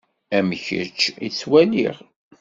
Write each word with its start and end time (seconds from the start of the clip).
Am 0.37 0.49
kečč 0.65 0.99
i 1.25 1.27
ttwaliɣ. 1.31 1.97